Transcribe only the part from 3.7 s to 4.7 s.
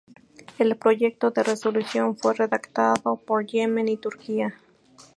y Turquía.